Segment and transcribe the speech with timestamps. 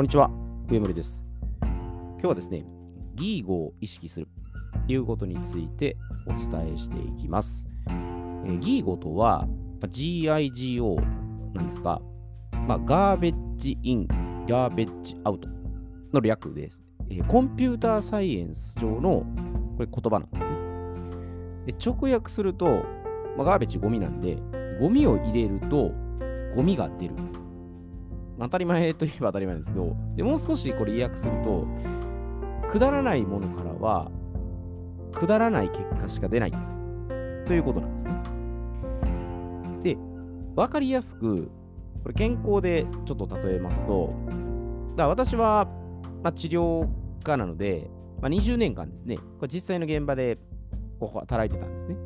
[0.00, 0.30] こんにちは、
[0.70, 1.26] 上森です。
[1.60, 2.64] 今日はですね、
[3.16, 4.28] ギーゴを意識する
[4.86, 7.66] ということについてお伝えしていきます。
[7.86, 9.52] えーギーゴとは、ま
[9.82, 10.96] あ GIGO
[11.52, 12.00] なんですが、
[12.66, 14.08] まあ、ガーベッジイン、
[14.48, 15.50] ガーベッジアウト
[16.14, 16.82] の略です。
[17.10, 19.26] えーコンピューターサイエンス上の
[19.76, 20.50] これ言葉なんですね。
[21.66, 22.84] で直訳すると、
[23.36, 24.38] まあ、ガーベッジゴミなんで、
[24.80, 25.92] ゴミを入れると
[26.56, 27.29] ゴミが出る。
[28.40, 31.66] 当たり前といえば当たり前ですけど、でもう少しこれ意訳すると、
[32.70, 34.10] くだらないものからは、
[35.12, 36.52] くだらない結果しか出ない
[37.46, 38.12] ということなんですね。
[39.94, 39.98] で、
[40.56, 41.50] わかりやすく、
[42.02, 44.14] これ健康でちょっと例えますと、
[44.96, 45.68] だから私は、
[46.22, 46.88] まあ、治療
[47.22, 47.90] 家なので、
[48.22, 50.38] まあ、20年間ですね、これ実際の現場で
[51.00, 51.96] 働いてたんですね。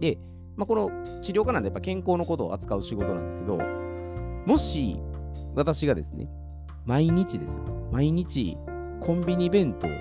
[0.00, 0.18] で、
[0.56, 3.58] まあ、この治療家なんでやっぱ健康のことを扱う仕事なんですけど、
[4.46, 4.98] もし
[5.54, 6.28] 私がですね、
[6.84, 8.56] 毎日ですよ、毎日
[9.00, 9.94] コンビニ弁当、フ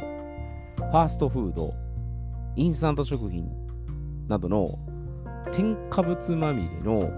[0.92, 1.74] ァーストフード、
[2.56, 3.50] インスタント食品
[4.28, 4.80] などの
[5.52, 7.12] 添加物まみれの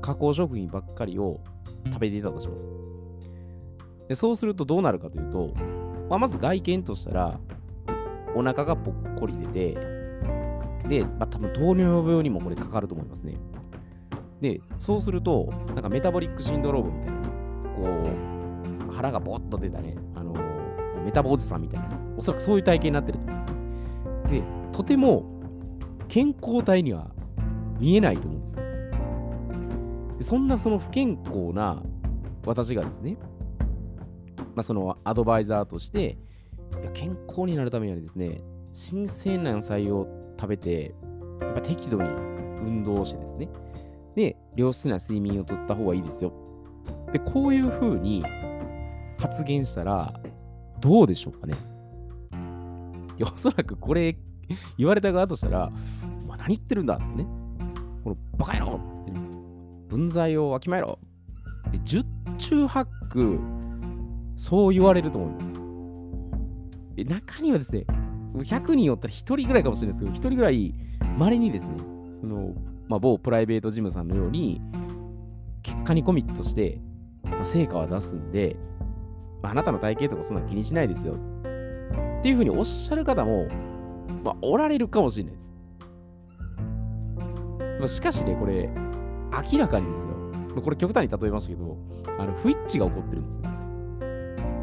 [0.00, 1.40] 加工食品ばっかりを
[1.86, 2.72] 食べていたとします。
[4.08, 5.54] でそうするとどうなるかというと、
[6.08, 7.40] まあ、まず外見としたら、
[8.34, 9.74] お腹がぽっこり出て、
[10.88, 13.34] で、まあ、多分糖尿病にもこれかかると思いますね。
[14.42, 17.22] で、そうすると、なんかメタボリックシンドロームみたいな、
[17.76, 20.34] こう、腹がぼっと出たね、あの
[21.04, 23.50] メタボおじさんみたいな、おそらくそういう体型になってると思うんで
[24.28, 24.40] すね。
[24.40, 25.24] で、とても
[26.08, 27.12] 健康体には
[27.78, 28.62] 見えないと思うんですね。
[30.18, 31.82] でそんなその不健康な
[32.44, 33.16] 私がですね、
[34.54, 36.18] まあ、そのアドバイザーとして、
[36.80, 40.94] いや健康になるためにはですね、新鮮な野菜を食べて、
[41.40, 42.08] やっぱ適度に
[42.60, 43.48] 運動してですね、
[44.14, 46.32] で、良質な睡眠をとった方がいいですよ。
[47.12, 48.24] で、こういうふうに
[49.18, 50.12] 発言したら、
[50.80, 51.54] どうでしょうかね。
[53.18, 54.16] いや、おそらくこれ
[54.76, 55.72] 言われた側としたら、
[56.24, 57.26] お前何言ってるんだってね。
[58.04, 59.20] このバカ野郎ってね、
[59.88, 60.98] 分際をわきまえろ。
[61.70, 62.02] で、十
[62.36, 63.38] 中八九、
[64.36, 65.52] そう言われると思うんです。
[66.96, 67.86] で、中にはですね、
[68.34, 70.74] 100人おったら1人ぐらいかもしれないですけど、1人ぐらい、
[71.18, 71.76] 稀にですね、
[72.12, 72.54] その、
[72.92, 74.60] まあ、某プライベートジムさんのように、
[75.62, 76.78] 結果にコミットして、
[77.24, 78.54] まあ、成果は出すんで、
[79.42, 81.14] まあ、なたの体型とかそんな気にしないですよ。
[81.14, 83.48] っていうふうにおっしゃる方も、
[84.22, 85.54] まあ、おられるかもしれないです。
[87.78, 88.68] まあしかしね、これ、
[89.50, 90.12] 明らかにですよ。
[90.54, 91.78] まこれ極端に例えましたけど、
[92.18, 93.48] あの、不一致が起こってるんですね。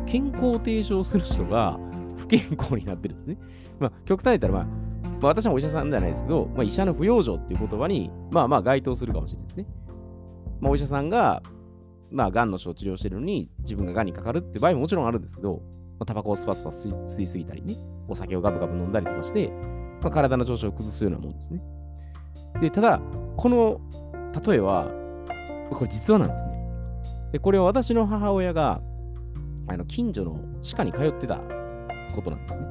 [0.06, 1.80] 健康を提唱する人が
[2.18, 3.38] 不健康になってるんですね。
[3.80, 4.79] まあ、極端に言ったら、まあ、
[5.22, 9.66] まあ、私はお医者さんじゃないですけど、まあ、医者の不養生っていう言葉に、まあまあ該当するかもしれないですね。
[10.62, 11.42] まあ、お医者さんが、
[12.12, 15.62] まあ、癌の人を治療しているのに、自分が癌にかかるっていう場合ももちろんあるんですけど、
[16.00, 19.50] まあ、タバコをスパスパ吸い吸いすぎたりね、お酒をガブガブ飲んだりとかして、
[20.02, 21.62] まあ、体の調子を崩すようなもんですね。
[22.62, 23.02] で、ただ、
[23.36, 23.80] この
[24.48, 24.92] 例えは、
[25.72, 26.60] これ実話なんですね。
[27.32, 28.82] で、これは私の母親が、
[29.68, 31.42] あの近所の歯科に通ってた
[32.16, 32.68] ことなんですね。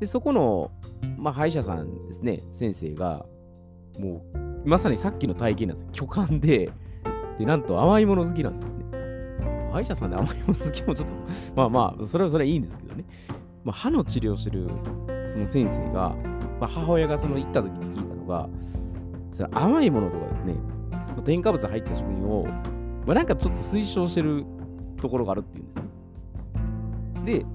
[0.00, 0.70] で、そこの、
[1.16, 3.26] まあ、歯医者さんですね、先生が、
[3.98, 4.24] も
[4.64, 5.88] う、まさにさっきの体験なんです。
[5.92, 6.70] 巨漢で、
[7.38, 8.84] で、なんと甘いもの好きなんですね。
[9.72, 11.14] 歯医者さんで甘いもの好きもちょっと、
[11.56, 13.04] まあまあ、それはそれはいいんですけどね。
[13.64, 14.68] まあ、歯の治療してる
[15.26, 16.14] その先生が、
[16.60, 18.48] まあ、母親がその行った時に聞いたのが、
[19.32, 20.54] その甘いものとかですね、
[21.24, 22.46] 添加物入った食品を、
[23.06, 24.44] まあ、なんかちょっと推奨してる
[24.96, 25.84] ところがあるっていうんですね。
[27.24, 27.46] で、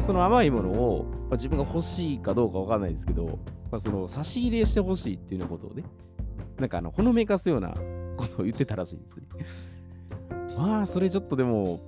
[0.00, 3.38] その甘いものを、まあ、自分が欲しいかどうかわかんないですけど、
[3.70, 5.84] まあ、その差し入れしてほしいっていうようなことをね、
[6.58, 7.74] なんかあの、ほのめかすような
[8.16, 9.26] ことを言ってたらしいんですね。
[10.58, 11.80] まあ、それちょっとでも、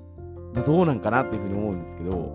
[0.67, 2.33] どうなんかなっていうふうに思うんですけど、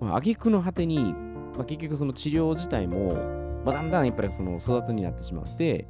[0.00, 1.14] まあ、挙句の果てに、
[1.56, 3.14] まあ、結局その治療自体も、
[3.64, 5.86] まあ、だんだんやっぱりその育つになってしまって、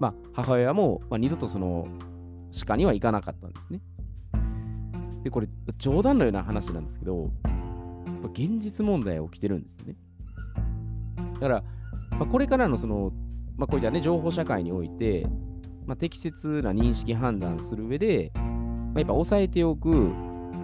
[0.00, 1.86] まあ、母親も、まあ、二度とその
[2.50, 3.80] 歯科には行かなかったんですね。
[5.24, 5.48] で、これ、
[5.78, 7.30] 冗談のような話なんですけど、
[8.28, 9.96] 現実問題起きてるんですね。
[11.34, 11.64] だから、
[12.10, 13.12] まあ、これからのその、
[13.56, 15.26] まあ、こういったね、情報社会において、
[15.86, 18.40] まあ、適切な認識判断する上で、ま
[18.96, 20.12] あ、やっぱ抑えておく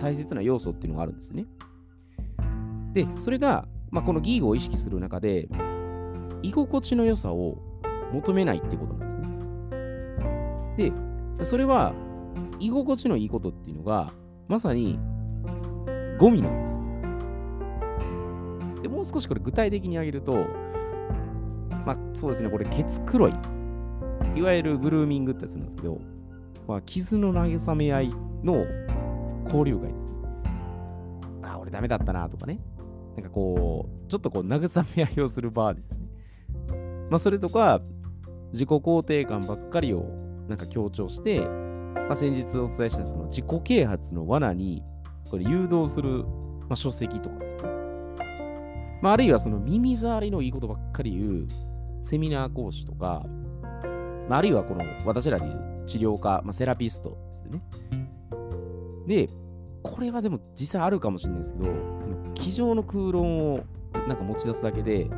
[0.00, 1.46] 大切な要素っていうのがあるんですね。
[2.92, 5.48] で、それが、まあ、このギーゴを意識する中で、
[6.42, 7.58] 居心地の良さを
[8.12, 9.28] 求めないってことなんですね。
[11.38, 11.94] で、それは、
[12.58, 14.12] 居心地のいいことっていうのが、
[14.48, 14.98] まさに
[16.18, 16.78] ゴミなんです。
[18.90, 20.46] で、もう少しこれ具体的に挙げると、
[21.86, 23.34] まあそうですね、これ、ケツ黒い。
[24.34, 25.98] いわゆるグルーミングってやつなんですけど、
[26.68, 28.10] まあ、傷の慰め合い
[28.44, 28.64] の
[29.44, 30.14] 交流会ですね。
[31.42, 32.60] あ、俺ダメだったなとかね。
[33.16, 35.98] なんかこう、ちょっとこう慰め合いをする場ですね。
[37.10, 37.80] まあそれとか、
[38.52, 40.04] 自己肯定感ばっかりを
[40.48, 44.82] なんか強調して、まあ、先日お伝えしたその自己啓発の罠に
[45.30, 46.24] これ誘導する、
[46.62, 47.89] まあ、書籍とかですね。
[49.02, 51.48] まあ、あるいはその耳障りのいいことばっかり言う
[52.02, 53.24] セミナー講師とか、
[54.28, 57.62] まあ、あるいはこの私らでいう治療家、まあ、セラピストですね。
[59.06, 59.28] で、
[59.82, 61.66] これはでも実際あるかもしれないですけど、
[62.00, 63.60] その机上の空論を
[64.06, 65.08] なんか持ち出すだけで、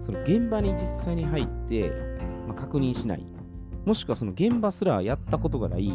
[0.00, 1.90] その現場に実際に入って、
[2.46, 3.26] まあ、確認しない。
[3.84, 5.88] もしくはその現場すらやったことがない、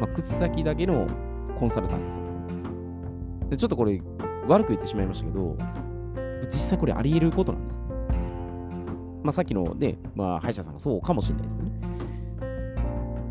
[0.00, 1.06] まあ、口先だけの
[1.56, 2.22] コンサルタントですよ。
[3.50, 4.00] で、ちょっとこれ
[4.46, 5.56] 悪く言ってしまいましたけど、
[6.44, 7.80] 実際これあり得ることなんです。
[9.22, 11.70] まあ、さっきのね、まあ、歯医者さんがそうかもしれないですね。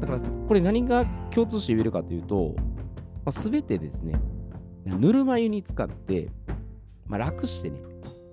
[0.02, 2.54] だから、これ何が共通して言えるかというと、
[3.26, 4.20] まあ、全てですね、
[4.86, 6.30] ぬるま湯に使って、
[7.08, 7.80] まあ、楽してね、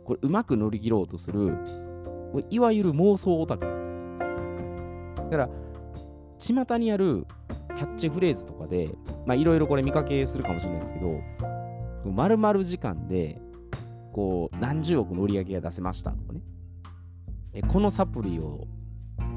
[0.05, 1.57] これうまく乗り切ろうとする、
[2.51, 3.95] いわゆる妄想オタクなんです。
[5.17, 5.49] だから、
[6.39, 7.27] 巷にある
[7.77, 8.91] キャッチフレーズとかで、
[9.27, 11.21] まあいろいろこれ見かけするかもしれないですけど、
[12.05, 13.41] 丸々時間で、
[14.15, 16.41] こう、何十億の売り上げが出せましたとかね。
[17.53, 18.67] えこのサプリを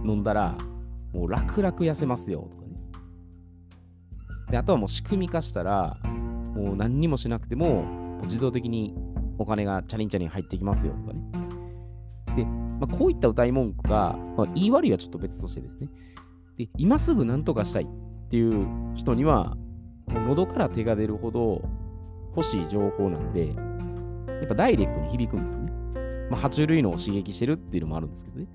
[0.05, 0.55] 飲んだら、
[1.13, 2.77] もう楽々痩せますよとかね。
[4.51, 7.85] で、あとはもう仕組み化したら、もう何にもしなくても、
[8.23, 8.95] 自動的に
[9.39, 11.21] お金がチャリンチャリン入ってきますよとかね。
[12.35, 15.89] で、まあ、こういった歌い文句が、まあ、言い悪いはちょっと別としてですね。
[16.57, 17.87] で、今すぐ何とかしたいっ
[18.29, 19.57] ていう人には、
[20.07, 21.63] 喉から手が出るほど
[22.35, 23.55] 欲しい情報なんで、
[24.39, 25.71] やっぱダイレクトに響くんですね。
[26.29, 28.47] まあ、爬虫類脳を刺激してるっていうのもあるんですけどね。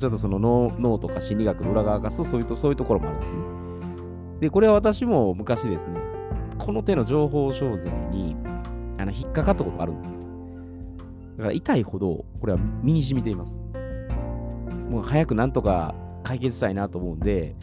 [0.00, 3.38] ちょっとその脳脳とか心理学の裏側がそういうとそういうところもあるんですね。
[4.40, 6.00] で、これは私も昔ですね、
[6.58, 8.36] この手の情報商材に
[8.98, 10.16] あの引っかかったことがあるんですね。
[11.36, 13.60] だから痛いほど、これは身に染みています。
[14.88, 17.56] もう早くなんとか解決したいなと思うんで、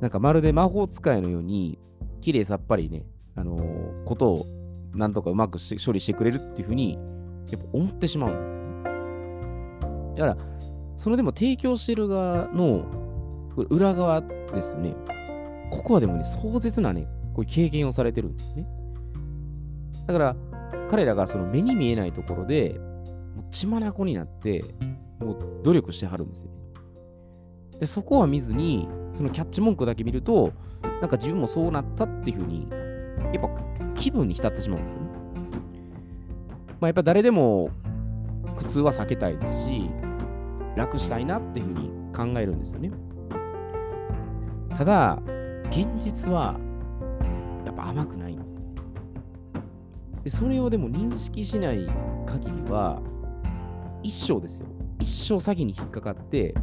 [0.00, 1.78] なんかまるで魔法使いのように、
[2.20, 4.46] 綺麗さっぱりね、あのー、ことを
[4.94, 6.98] なんとかうまく処理してくれるっていうふうに、
[7.50, 8.70] やっぱ思ってしまうんですよ、ね。
[10.16, 10.36] だから、
[10.96, 12.84] そのでも提供してる側の
[13.70, 14.94] 裏側ですよね。
[15.70, 18.66] ここはでもね、壮絶なね、こういう経験をされてるんですね。
[20.06, 20.36] だから、
[20.90, 22.80] 彼らがその目に見えないところで、
[23.34, 24.64] もう血眼になって、
[25.20, 26.50] もう努力してはるんですよ。
[27.78, 30.52] で、そこは見ずに、そのキャッチ文句だけ見ると、
[31.00, 32.66] なんか自分もそうなったっていうふうに、
[33.32, 33.50] やっぱ
[33.94, 35.08] 気分に浸ってしまうんですよね。
[36.80, 37.70] まあ、やっぱ誰でも
[38.56, 39.90] 苦痛は避けたいですし、
[40.76, 42.90] 楽したいなっていうふうに考えるんですよね。
[44.76, 45.22] ただ、
[45.70, 46.58] 現実は
[47.66, 48.60] やっぱ甘くないんです。
[50.24, 51.86] で、それをでも認識しない
[52.26, 53.00] 限りは、
[54.02, 54.66] 一生ですよ。
[54.98, 56.54] 一生詐欺に引っかかって、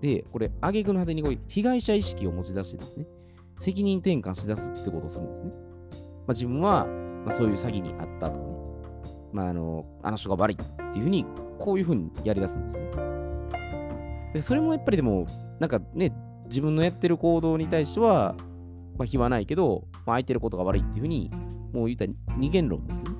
[0.00, 3.06] で、これ、挙句の果てにこう被害者意識を持ち出してですね、
[3.58, 5.50] 責任転換しだすってことをするんですね。
[5.50, 5.56] ま
[6.28, 6.86] あ、自分は、
[7.24, 8.54] まあ、そういう詐欺にあったとかね、
[9.32, 11.26] まあ、あの、あの人が悪いっていうふうに、
[11.58, 12.90] こういうふうにやりだすんですね。
[14.32, 15.26] で、それもやっぱりでも、
[15.60, 16.12] なんかね、
[16.46, 18.34] 自分のやってる行動に対しては、
[18.98, 21.30] まあ、非はないけど、まあ、空いてることが悪いっていうふうに、
[21.72, 23.10] もう言ったら二元論ですね。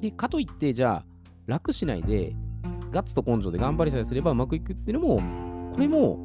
[0.00, 1.04] で、かといって、じゃあ、
[1.46, 2.34] 楽しないで、
[2.90, 5.22] ガッツと根性で頑張りさえすればうまくいくっていうのも、
[5.72, 6.18] これも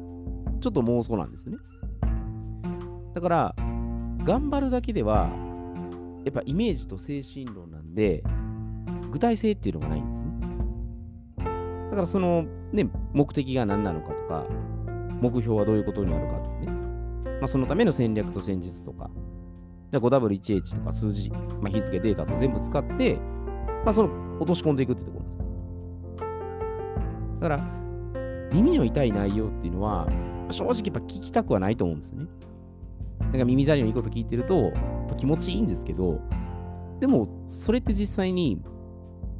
[0.60, 1.56] ちょっと妄想なんですね。
[3.14, 3.54] だから、
[4.24, 5.30] 頑張るだけでは、
[6.24, 8.22] やっぱイメージと精神論なんで、
[9.10, 10.28] 具体性っていうのがないんですね。
[11.90, 14.46] だからその、ね、目的が何なのかとか、
[15.20, 16.66] 目標はどういうことになるかとかね。
[17.40, 19.10] まあ、そのための戦略と戦術とか、
[19.90, 23.16] じゃ 5W1H とか数字、まあ、日付データと全部使って、
[23.84, 25.44] まあ、その落とし込んでいくってところですね。
[27.40, 27.78] だから、
[28.52, 30.08] 耳の痛い内容っていうのは、
[30.50, 32.26] 正直やっぱ聞きたくはないと思うんですね。
[33.30, 34.72] なんか耳障りのいいこと聞いてると、
[35.16, 36.20] 気持ちいいんですけど、
[37.00, 38.62] でも、それって実際に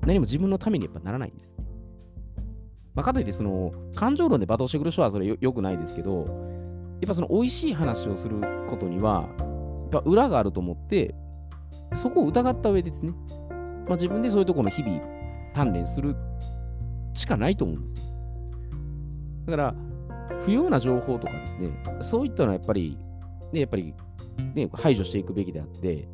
[0.07, 1.64] 何も自分のためにやっぱならないんですね。
[2.95, 6.25] まあ、かといって、その、感情論で罵倒してくる人はそれよよくないですけど、
[7.00, 9.28] やっぱその美味しい話をすることには、
[9.92, 11.14] やっぱ裏があると思って、
[11.95, 13.12] そこを疑った上でですね、
[13.87, 15.00] まあ、自分でそういうところの日々
[15.54, 16.16] 鍛錬する
[17.14, 18.02] しかないと思うんですね。
[19.47, 19.75] だから、
[20.42, 22.99] 不要な情報とかですね、そういったのはやっぱり、
[23.52, 23.95] ね、やっぱり、
[24.55, 26.09] ね、排除していくべきであって、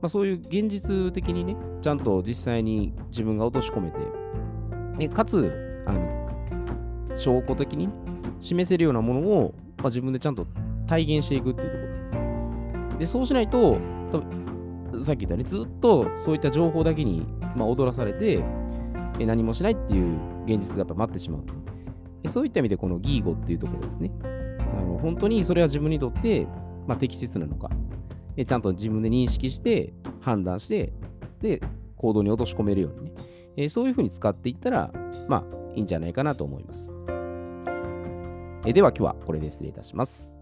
[0.00, 3.98] まあ、そういう現実的にね、ちゃんと実際に自分が落とし込めて、
[4.98, 6.28] ね、かつ、あの、
[7.16, 7.88] 証拠的に
[8.40, 10.46] 示せるようなものを、まあ、自分でちゃんと
[10.86, 12.98] 体現していくっていうところですね。
[12.98, 13.78] で、そうしないと、
[14.98, 17.26] さっき言ったね、ずっとそういった情報だけに、
[17.56, 18.42] まあ、踊らされて、
[19.18, 21.42] 何もしないっていう現実がやっぱ待ってしまう。
[22.28, 24.10] そういった意味で、このギーゴっていうところですね。
[24.78, 26.46] あの本当にそれは自分にとって、
[26.86, 27.70] まあ、適切なのか、
[28.46, 30.92] ちゃんと自分で認識して、判断して、
[31.40, 31.60] で、
[31.96, 33.12] 行動に落とし込めるようにね、
[33.56, 34.92] えそういうふうに使っていったら、
[35.28, 36.92] まあ、いいんじゃないかなと思います。
[38.64, 40.41] えでは今日はこれで失礼いたします。